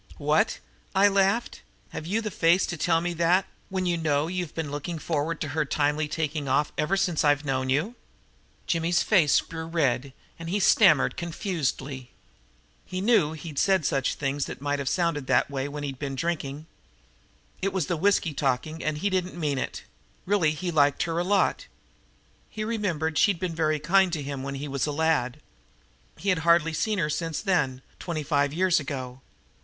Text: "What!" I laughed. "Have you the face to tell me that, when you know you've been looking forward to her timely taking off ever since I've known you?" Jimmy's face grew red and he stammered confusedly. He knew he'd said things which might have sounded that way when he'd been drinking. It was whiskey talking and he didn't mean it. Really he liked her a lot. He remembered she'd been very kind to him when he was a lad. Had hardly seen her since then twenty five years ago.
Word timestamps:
"What!" 0.17 0.57
I 0.95 1.07
laughed. 1.07 1.61
"Have 1.89 2.07
you 2.07 2.21
the 2.21 2.31
face 2.31 2.65
to 2.65 2.75
tell 2.75 3.01
me 3.01 3.13
that, 3.13 3.45
when 3.69 3.85
you 3.85 3.99
know 3.99 4.25
you've 4.25 4.55
been 4.55 4.71
looking 4.71 4.97
forward 4.97 5.39
to 5.41 5.49
her 5.49 5.63
timely 5.63 6.07
taking 6.07 6.47
off 6.47 6.73
ever 6.75 6.97
since 6.97 7.23
I've 7.23 7.45
known 7.45 7.69
you?" 7.69 7.93
Jimmy's 8.65 9.03
face 9.03 9.39
grew 9.41 9.67
red 9.67 10.11
and 10.39 10.49
he 10.49 10.59
stammered 10.59 11.17
confusedly. 11.17 12.09
He 12.83 12.99
knew 12.99 13.33
he'd 13.33 13.59
said 13.59 13.85
things 13.85 14.47
which 14.47 14.59
might 14.59 14.79
have 14.79 14.89
sounded 14.89 15.27
that 15.27 15.51
way 15.51 15.67
when 15.67 15.83
he'd 15.83 15.99
been 15.99 16.15
drinking. 16.15 16.65
It 17.61 17.71
was 17.71 17.87
whiskey 17.87 18.33
talking 18.33 18.83
and 18.83 18.97
he 18.97 19.09
didn't 19.11 19.37
mean 19.39 19.59
it. 19.59 19.83
Really 20.25 20.49
he 20.49 20.71
liked 20.71 21.03
her 21.03 21.19
a 21.19 21.23
lot. 21.23 21.67
He 22.49 22.63
remembered 22.63 23.19
she'd 23.19 23.39
been 23.39 23.53
very 23.53 23.77
kind 23.77 24.11
to 24.13 24.23
him 24.23 24.41
when 24.41 24.55
he 24.55 24.67
was 24.67 24.87
a 24.87 24.91
lad. 24.91 25.39
Had 26.25 26.39
hardly 26.39 26.73
seen 26.73 26.97
her 26.97 27.07
since 27.11 27.39
then 27.39 27.83
twenty 27.99 28.23
five 28.23 28.51
years 28.51 28.79
ago. 28.79 29.21